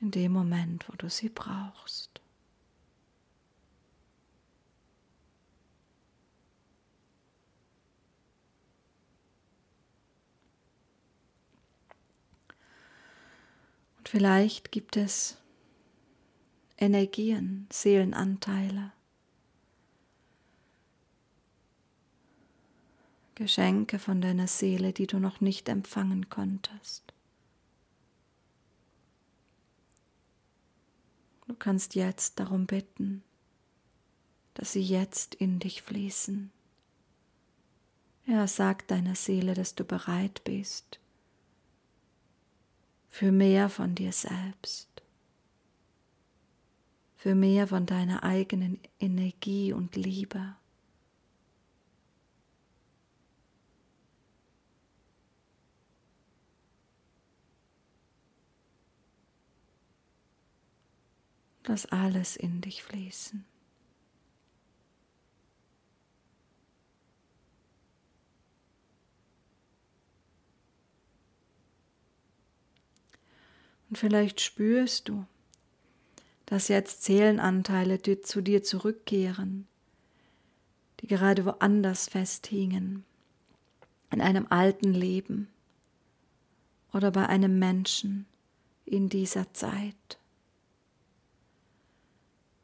In 0.00 0.12
dem 0.12 0.32
Moment, 0.32 0.88
wo 0.88 0.94
du 0.96 1.10
sie 1.10 1.28
brauchst. 1.28 2.22
Vielleicht 14.10 14.72
gibt 14.72 14.96
es 14.96 15.36
Energien, 16.76 17.68
Seelenanteile, 17.70 18.90
Geschenke 23.36 24.00
von 24.00 24.20
deiner 24.20 24.48
Seele, 24.48 24.92
die 24.92 25.06
du 25.06 25.20
noch 25.20 25.40
nicht 25.40 25.68
empfangen 25.68 26.28
konntest. 26.28 27.14
Du 31.46 31.54
kannst 31.54 31.94
jetzt 31.94 32.40
darum 32.40 32.66
bitten, 32.66 33.22
dass 34.54 34.72
sie 34.72 34.82
jetzt 34.82 35.36
in 35.36 35.60
dich 35.60 35.82
fließen. 35.82 36.50
Ja, 38.26 38.48
sagt 38.48 38.90
deiner 38.90 39.14
Seele, 39.14 39.54
dass 39.54 39.76
du 39.76 39.84
bereit 39.84 40.42
bist, 40.42 40.98
für 43.10 43.32
mehr 43.32 43.68
von 43.68 43.94
dir 43.96 44.12
selbst, 44.12 44.88
für 47.16 47.34
mehr 47.34 47.66
von 47.66 47.84
deiner 47.84 48.22
eigenen 48.22 48.80
Energie 48.98 49.72
und 49.72 49.96
Liebe. 49.96 50.54
Lass 61.66 61.86
alles 61.86 62.36
in 62.36 62.60
dich 62.62 62.82
fließen. 62.82 63.49
Und 73.90 73.98
vielleicht 73.98 74.40
spürst 74.40 75.08
du, 75.08 75.26
dass 76.46 76.68
jetzt 76.68 77.04
Seelenanteile 77.04 77.98
die 77.98 78.20
zu 78.20 78.40
dir 78.40 78.62
zurückkehren, 78.62 79.66
die 81.00 81.08
gerade 81.08 81.44
woanders 81.44 82.08
festhingen, 82.08 83.04
in 84.10 84.20
einem 84.20 84.46
alten 84.48 84.92
Leben 84.92 85.48
oder 86.92 87.10
bei 87.10 87.28
einem 87.28 87.58
Menschen 87.58 88.26
in 88.84 89.08
dieser 89.08 89.52
Zeit. 89.54 90.18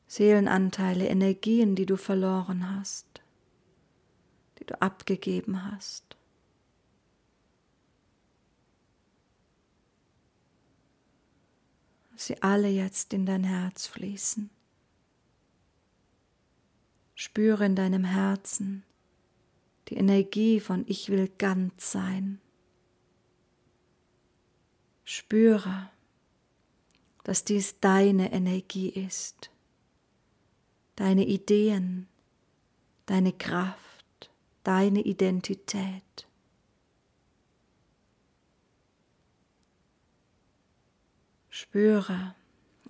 Seelenanteile, 0.09 1.09
Energien, 1.09 1.75
die 1.75 1.87
du 1.87 1.97
verloren 1.97 2.77
hast, 2.77 3.21
die 4.59 4.65
du 4.65 4.81
abgegeben 4.81 5.71
hast. 5.71 6.06
Sie 12.21 12.43
alle 12.43 12.69
jetzt 12.69 13.13
in 13.13 13.27
dein 13.27 13.45
Herz 13.45 13.87
fließen. 13.87 14.51
Spüre 17.15 17.65
in 17.65 17.77
deinem 17.77 18.05
Herzen 18.05 18.85
die 19.89 19.97
Energie 19.97 20.61
von 20.61 20.85
Ich 20.89 21.09
will 21.09 21.31
ganz 21.39 21.93
sein. 21.93 22.41
Spüre, 25.05 25.91
dass 27.23 27.45
dies 27.45 27.79
deine 27.81 28.33
Energie 28.33 28.89
ist, 28.89 29.51
deine 30.97 31.25
Ideen, 31.27 32.09
deine 33.07 33.33
Kraft, 33.33 34.31
deine 34.65 35.03
Identität. 35.03 36.27
Spüre, 41.59 42.35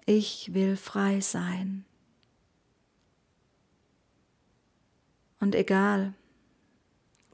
ich 0.07 0.53
will 0.53 0.77
frei 0.77 1.21
sein. 1.21 1.85
Und 5.39 5.55
egal, 5.55 6.15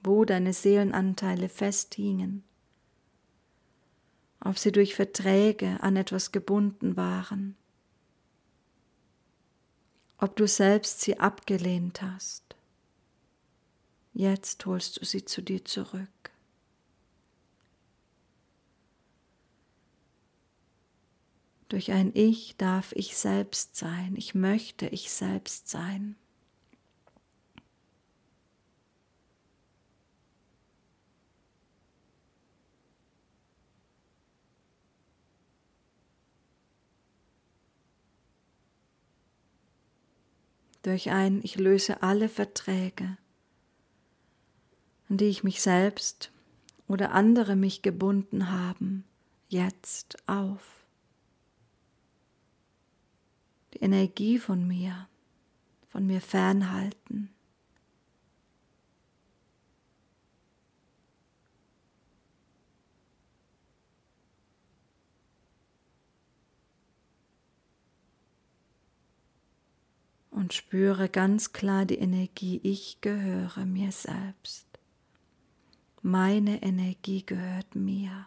wo 0.03 0.27
deine 0.27 0.53
Seelenanteile 0.53 1.49
festhingen, 1.49 2.45
ob 4.41 4.59
sie 4.59 4.73
durch 4.73 4.95
Verträge 4.95 5.79
an 5.81 5.97
etwas 5.97 6.33
gebunden 6.33 6.99
waren, 6.99 7.57
ob 10.19 10.37
du 10.37 10.47
selbst 10.47 11.01
sie 11.01 11.19
abgelehnt 11.19 12.03
hast, 12.03 12.57
jetzt 14.13 14.67
holst 14.67 15.01
du 15.01 15.07
sie 15.07 15.25
zu 15.25 15.41
dir 15.41 15.65
zurück. 15.65 16.32
Durch 21.73 21.91
ein 21.91 22.11
Ich 22.13 22.55
darf 22.59 22.93
ich 22.93 23.17
selbst 23.17 23.77
sein. 23.77 24.13
Ich 24.19 24.35
möchte 24.35 24.89
ich 24.89 25.11
selbst 25.11 25.71
sein. 25.71 26.17
Durch 40.83 41.11
ein 41.11 41.41
Ich 41.43 41.57
löse 41.57 42.03
alle 42.03 42.29
Verträge, 42.29 43.17
an 45.09 45.17
die 45.17 45.25
ich 45.25 45.43
mich 45.43 45.63
selbst 45.63 46.33
oder 46.87 47.13
andere 47.13 47.57
mich 47.57 47.81
gebunden 47.81 48.51
haben, 48.51 49.05
jetzt 49.49 50.19
auf. 50.29 50.82
Die 53.75 53.81
Energie 53.81 54.39
von 54.39 54.67
mir, 54.67 55.09
von 55.89 56.07
mir 56.07 56.21
fernhalten. 56.21 57.31
Und 70.31 70.55
spüre 70.55 71.09
ganz 71.09 71.53
klar 71.53 71.85
die 71.85 71.99
Energie, 71.99 72.59
ich 72.63 73.01
gehöre 73.01 73.65
mir 73.65 73.93
selbst. 73.93 74.67
Meine 76.01 76.63
Energie 76.63 77.25
gehört 77.25 77.77
mir. 77.77 78.27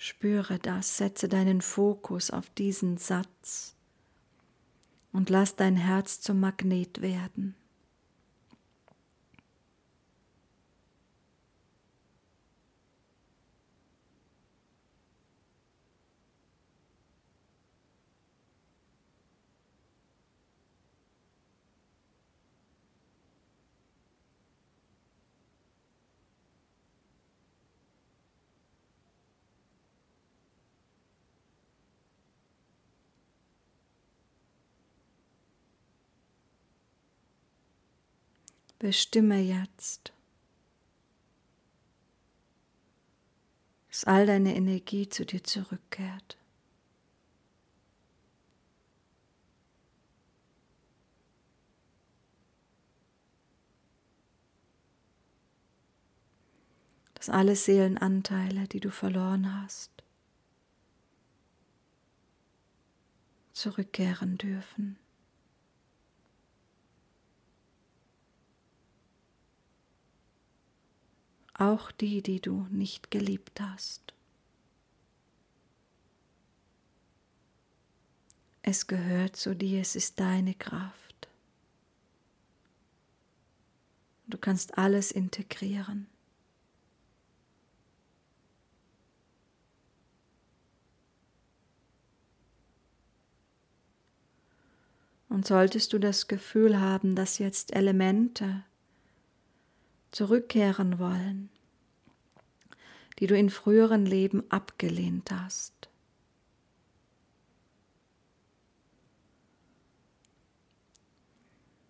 Spüre 0.00 0.60
das, 0.60 0.96
setze 0.96 1.28
deinen 1.28 1.60
Fokus 1.60 2.30
auf 2.30 2.48
diesen 2.50 2.98
Satz 2.98 3.74
und 5.12 5.28
lass 5.28 5.56
dein 5.56 5.76
Herz 5.76 6.20
zum 6.20 6.38
Magnet 6.38 7.02
werden. 7.02 7.56
Bestimme 38.78 39.40
jetzt, 39.40 40.12
dass 43.88 44.04
all 44.04 44.24
deine 44.24 44.54
Energie 44.54 45.08
zu 45.08 45.26
dir 45.26 45.42
zurückkehrt. 45.42 46.38
Dass 57.14 57.28
alle 57.28 57.56
Seelenanteile, 57.56 58.68
die 58.68 58.78
du 58.78 58.92
verloren 58.92 59.60
hast, 59.60 59.90
zurückkehren 63.52 64.38
dürfen. 64.38 65.00
Auch 71.58 71.90
die, 71.90 72.22
die 72.22 72.40
du 72.40 72.66
nicht 72.70 73.10
geliebt 73.10 73.60
hast. 73.60 74.14
Es 78.62 78.86
gehört 78.86 79.36
zu 79.36 79.56
dir, 79.56 79.80
es 79.80 79.96
ist 79.96 80.20
deine 80.20 80.54
Kraft. 80.54 81.28
Du 84.26 84.36
kannst 84.36 84.76
alles 84.76 85.10
integrieren. 85.10 86.06
Und 95.30 95.46
solltest 95.46 95.92
du 95.92 95.98
das 95.98 96.28
Gefühl 96.28 96.80
haben, 96.80 97.14
dass 97.14 97.38
jetzt 97.38 97.74
Elemente 97.74 98.64
zurückkehren 100.18 100.98
wollen, 100.98 101.48
die 103.20 103.28
du 103.28 103.38
in 103.38 103.50
früheren 103.50 104.04
Leben 104.04 104.42
abgelehnt 104.50 105.30
hast. 105.30 105.88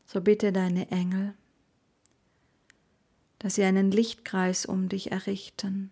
So 0.05 0.21
bitte 0.21 0.53
deine 0.53 0.91
Engel, 0.91 1.33
dass 3.39 3.55
sie 3.55 3.65
einen 3.65 3.91
Lichtkreis 3.91 4.67
um 4.67 4.91
dich 4.91 5.11
errichten, 5.11 5.91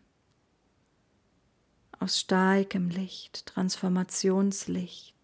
aus 1.99 2.21
starkem 2.21 2.91
Licht, 2.91 3.47
Transformationslicht, 3.47 5.17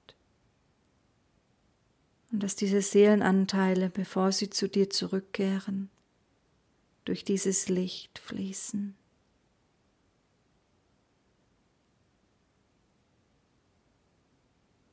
und 2.30 2.42
dass 2.42 2.56
diese 2.56 2.80
Seelenanteile, 2.80 3.90
bevor 3.90 4.32
sie 4.32 4.48
zu 4.48 4.66
dir 4.66 4.88
zurückkehren, 4.88 5.90
durch 7.04 7.24
dieses 7.24 7.68
Licht 7.68 8.18
fließen. 8.18 8.96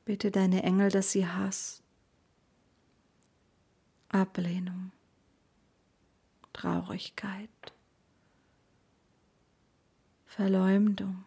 Bitte 0.05 0.31
deine 0.31 0.63
Engel, 0.63 0.89
dass 0.89 1.11
sie 1.11 1.27
Hass, 1.27 1.83
Ablehnung, 4.09 4.91
Traurigkeit, 6.51 7.49
Verleumdung, 10.25 11.25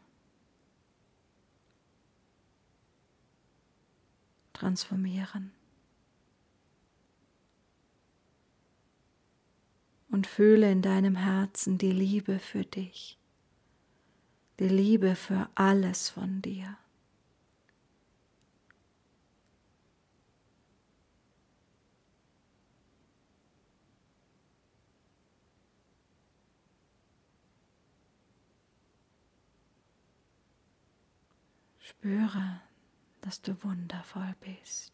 transformieren. 4.52 5.52
Und 10.12 10.26
fühle 10.26 10.70
in 10.70 10.82
deinem 10.82 11.16
Herzen 11.16 11.78
die 11.78 11.90
Liebe 11.90 12.38
für 12.38 12.66
dich, 12.66 13.18
die 14.60 14.68
Liebe 14.68 15.16
für 15.16 15.48
alles 15.54 16.10
von 16.10 16.42
dir. 16.42 16.76
Spüre, 31.80 32.60
dass 33.22 33.40
du 33.40 33.56
wundervoll 33.64 34.34
bist. 34.40 34.92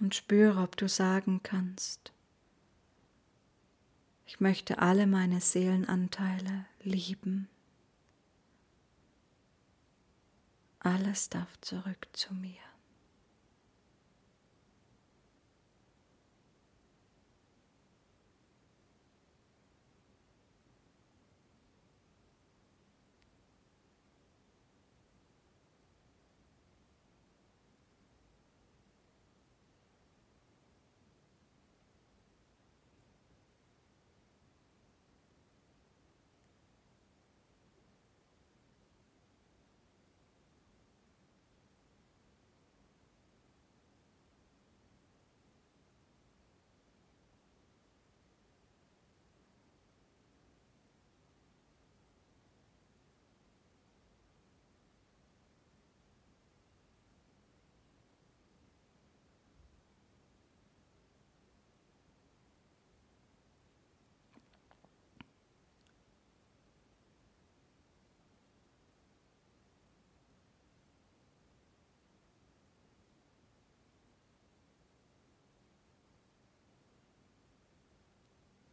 Und 0.00 0.14
spüre, 0.14 0.60
ob 0.62 0.76
du 0.76 0.88
sagen 0.88 1.40
kannst, 1.42 2.12
ich 4.26 4.40
möchte 4.40 4.78
alle 4.78 5.06
meine 5.06 5.40
Seelenanteile 5.40 6.66
lieben. 6.82 7.48
Alles 10.80 11.30
darf 11.30 11.60
zurück 11.60 12.08
zu 12.12 12.34
mir. 12.34 12.67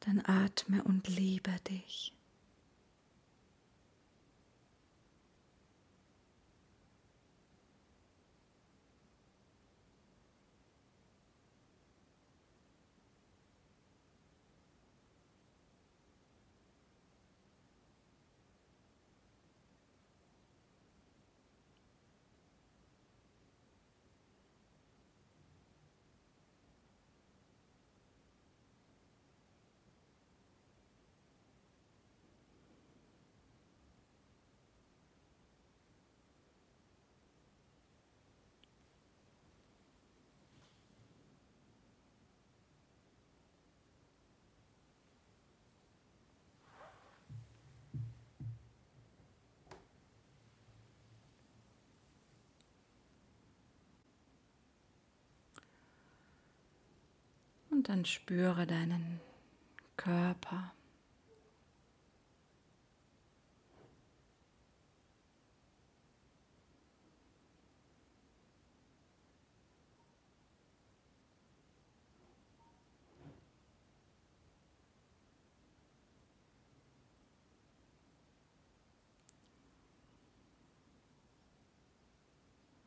Dann 0.06 0.22
atme 0.26 0.84
und 0.84 1.08
liebe 1.08 1.52
dich. 1.70 2.15
Dann 57.86 58.04
spüre 58.04 58.66
deinen 58.66 59.22
Körper. 59.96 60.74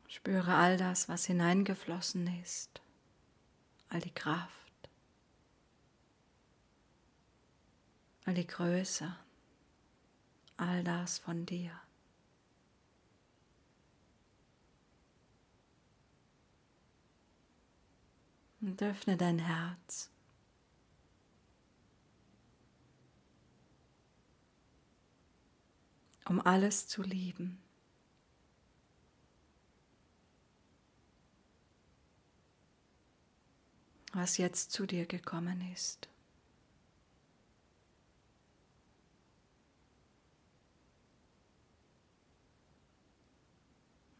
Spüre 0.09 0.55
all 0.55 0.75
das, 0.75 1.07
was 1.07 1.25
hineingeflossen 1.25 2.27
ist, 2.41 2.81
all 3.87 4.01
die 4.01 4.13
Kraft. 4.13 4.68
All 8.25 8.33
die 8.33 8.47
Größe, 8.47 9.15
all 10.57 10.83
das 10.83 11.19
von 11.19 11.45
dir. 11.45 11.71
Und 18.61 18.81
öffne 18.81 19.17
dein 19.17 19.39
Herz. 19.39 20.11
um 26.29 26.39
alles 26.39 26.87
zu 26.87 27.01
lieben. 27.01 27.59
was 34.11 34.37
jetzt 34.37 34.71
zu 34.71 34.87
dir 34.87 35.05
gekommen 35.05 35.61
ist. 35.71 36.09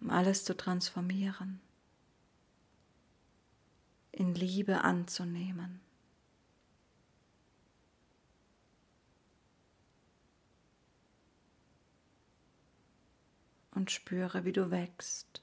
alles 0.09 0.43
zu 0.43 0.55
transformieren, 0.55 1.61
in 4.11 4.33
Liebe 4.33 4.81
anzunehmen. 4.81 5.81
Und 13.71 13.91
spüre, 13.91 14.43
wie 14.43 14.51
du 14.51 14.71
wächst. 14.71 15.41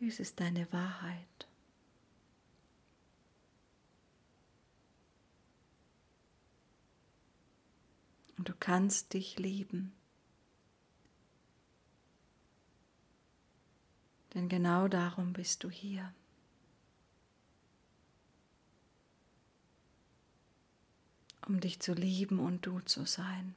Dies 0.00 0.18
ist 0.18 0.40
deine 0.40 0.72
Wahrheit. 0.72 1.49
Und 8.40 8.48
du 8.48 8.54
kannst 8.58 9.12
dich 9.12 9.38
lieben. 9.38 9.92
Denn 14.32 14.48
genau 14.48 14.88
darum 14.88 15.34
bist 15.34 15.62
du 15.62 15.68
hier. 15.68 16.14
Um 21.46 21.60
dich 21.60 21.80
zu 21.80 21.92
lieben 21.92 22.38
und 22.38 22.64
du 22.64 22.80
zu 22.80 23.04
sein. 23.04 23.54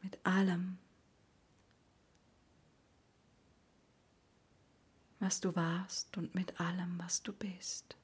Mit 0.00 0.24
allem, 0.24 0.78
was 5.18 5.42
du 5.42 5.54
warst 5.54 6.16
und 6.16 6.34
mit 6.34 6.58
allem, 6.58 6.98
was 6.98 7.22
du 7.22 7.34
bist. 7.34 7.99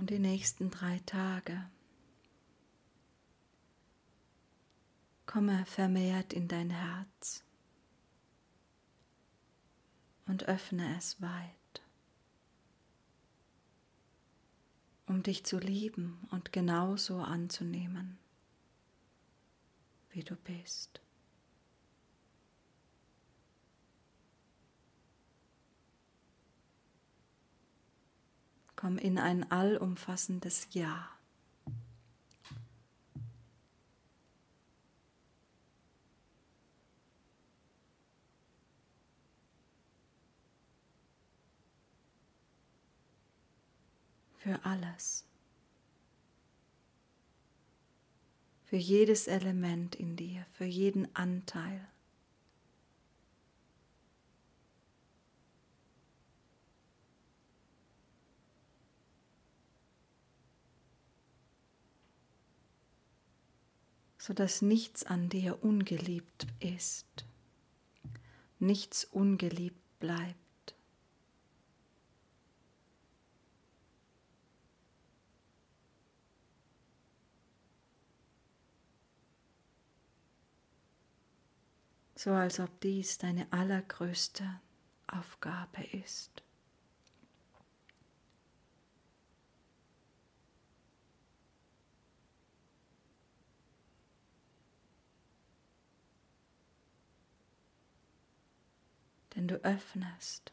Und 0.00 0.08
die 0.08 0.18
nächsten 0.18 0.70
drei 0.70 0.98
Tage. 1.04 1.62
Komme 5.26 5.66
vermehrt 5.66 6.32
in 6.32 6.48
dein 6.48 6.70
Herz 6.70 7.44
und 10.26 10.48
öffne 10.48 10.96
es 10.96 11.20
weit, 11.20 11.82
um 15.06 15.22
dich 15.22 15.44
zu 15.44 15.58
lieben 15.58 16.26
und 16.30 16.50
genauso 16.50 17.18
anzunehmen, 17.20 18.18
wie 20.12 20.24
du 20.24 20.34
bist. 20.34 21.02
Komm 28.80 28.96
in 28.96 29.18
ein 29.18 29.50
allumfassendes 29.50 30.68
Ja. 30.70 31.10
Für 44.38 44.64
alles. 44.64 45.26
Für 48.64 48.76
jedes 48.76 49.26
Element 49.26 49.94
in 49.94 50.16
dir, 50.16 50.46
für 50.54 50.64
jeden 50.64 51.14
Anteil. 51.14 51.86
Sodass 64.20 64.60
nichts 64.60 65.02
an 65.02 65.30
dir 65.30 65.64
ungeliebt 65.64 66.46
ist, 66.60 67.24
nichts 68.58 69.04
ungeliebt 69.06 69.80
bleibt. 69.98 70.36
so 82.14 82.32
als 82.32 82.60
ob 82.60 82.78
dies 82.82 83.16
deine 83.16 83.50
allergrößte 83.50 84.44
Aufgabe 85.06 85.82
ist. 85.84 86.42
Denn 99.40 99.48
du 99.48 99.56
öffnest 99.64 100.52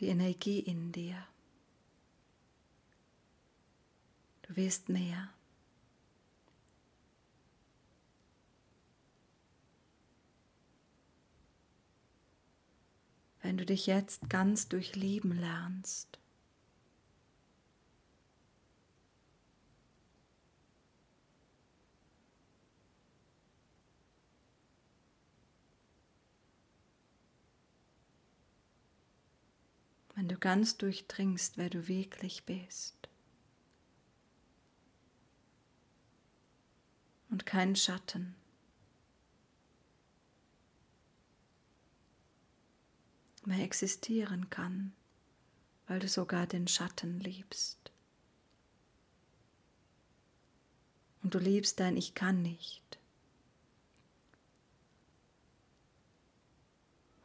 die 0.00 0.08
Energie 0.08 0.58
in 0.58 0.90
dir. 0.90 1.28
Du 4.42 4.56
wirst 4.56 4.88
mehr. 4.88 5.32
Wenn 13.42 13.56
du 13.58 13.64
dich 13.64 13.86
jetzt 13.86 14.28
ganz 14.28 14.68
durchlieben 14.68 15.38
lernst, 15.38 16.19
wenn 30.20 30.28
du 30.28 30.36
ganz 30.36 30.76
durchdringst, 30.76 31.56
wer 31.56 31.70
du 31.70 31.88
wirklich 31.88 32.44
bist. 32.44 33.08
Und 37.30 37.46
kein 37.46 37.74
Schatten. 37.74 38.34
mehr 43.46 43.64
existieren 43.64 44.50
kann, 44.50 44.92
weil 45.86 46.00
du 46.00 46.06
sogar 46.06 46.46
den 46.46 46.68
Schatten 46.68 47.18
liebst. 47.20 47.90
Und 51.22 51.34
du 51.34 51.38
liebst 51.38 51.80
dein 51.80 51.96
Ich 51.96 52.14
kann 52.14 52.42
nicht. 52.42 52.98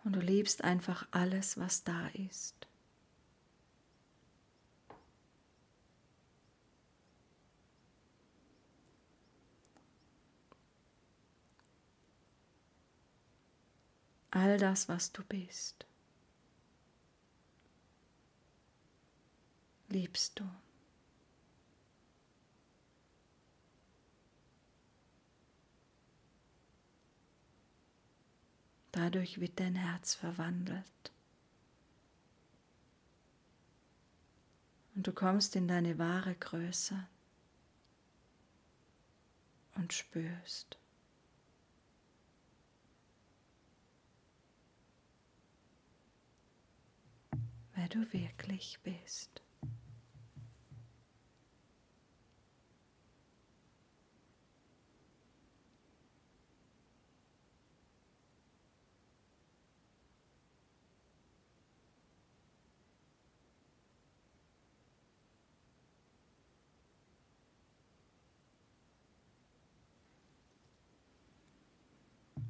Und 0.05 0.13
du 0.13 0.21
liebst 0.21 0.63
einfach 0.63 1.05
alles, 1.11 1.57
was 1.57 1.83
da 1.83 2.07
ist. 2.07 2.64
All 14.35 14.57
das, 14.57 14.87
was 14.89 15.11
du 15.11 15.23
bist. 15.23 15.85
Liebst 19.87 20.39
du. 20.39 20.43
Dadurch 28.91 29.39
wird 29.39 29.59
dein 29.59 29.75
Herz 29.75 30.15
verwandelt. 30.15 31.11
Und 34.95 35.07
du 35.07 35.11
kommst 35.11 35.55
in 35.55 35.67
deine 35.67 35.97
wahre 35.97 36.35
Größe. 36.35 37.07
und 39.75 39.93
spürst. 39.93 40.77
Wer 47.75 47.89
du 47.89 48.13
wirklich 48.13 48.79
bist. 48.83 49.44